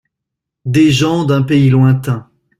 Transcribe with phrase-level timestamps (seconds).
[0.65, 2.27] Des gens d’un pays lointain.